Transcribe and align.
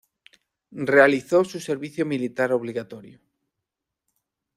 Realizó 0.93 1.43
su 1.45 1.59
servicio 1.59 2.07
militar 2.07 2.51
obligatorio. 2.53 3.19